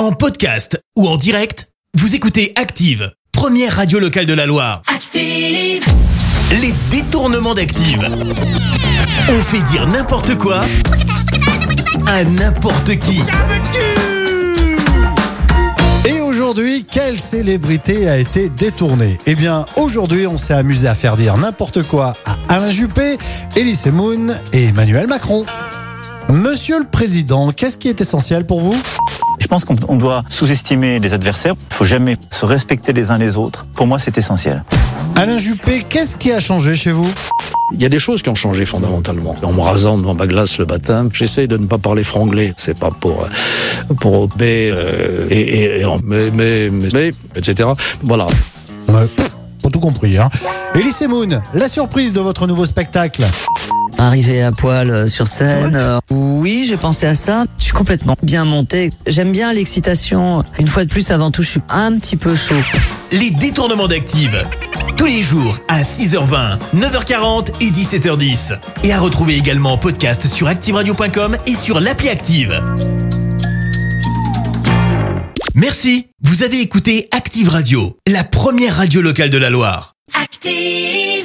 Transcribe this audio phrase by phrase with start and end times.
[0.00, 4.80] En podcast ou en direct, vous écoutez Active, première radio locale de la Loire.
[4.86, 5.84] Active.
[6.62, 8.08] Les détournements d'Active.
[9.28, 10.64] On fait dire n'importe quoi
[12.06, 13.20] à n'importe qui.
[16.06, 19.18] Et aujourd'hui, quelle célébrité a été détournée?
[19.26, 23.18] Eh bien, aujourd'hui, on s'est amusé à faire dire n'importe quoi à Alain Juppé,
[23.54, 25.44] Elise Moon et Emmanuel Macron.
[26.30, 28.80] Monsieur le Président, qu'est-ce qui est essentiel pour vous?
[29.40, 31.54] Je pense qu'on on doit sous-estimer les adversaires.
[31.70, 33.66] Il faut jamais se respecter les uns les autres.
[33.74, 34.62] Pour moi, c'est essentiel.
[35.16, 37.10] Alain Juppé, qu'est-ce qui a changé chez vous?
[37.72, 39.36] Il y a des choses qui ont changé fondamentalement.
[39.42, 42.52] En me rasant devant ma glace le matin, j'essaie de ne pas parler franglais.
[42.56, 47.68] C'est pas pour euh, pour mais euh, et, et, et mais, mais mais mais etc.
[48.02, 48.26] Voilà.
[48.88, 49.06] Ouais,
[49.62, 50.28] Pas tout compris, hein
[50.74, 53.24] Elise Moon, la surprise de votre nouveau spectacle.
[54.00, 55.76] Arriver à poil euh, sur scène.
[55.76, 57.44] euh, oui, j'ai pensé à ça.
[57.58, 58.90] Je suis complètement bien monté.
[59.06, 60.42] J'aime bien l'excitation.
[60.58, 62.54] Une fois de plus, avant tout, je suis un petit peu chaud.
[63.12, 64.42] Les détournements d'Active.
[64.96, 68.58] Tous les jours à 6h20, 9h40 et 17h10.
[68.84, 72.58] Et à retrouver également en podcast sur ActiveRadio.com et sur l'appli Active.
[75.54, 76.06] Merci.
[76.22, 79.92] Vous avez écouté Active Radio, la première radio locale de la Loire.
[80.22, 81.19] Active.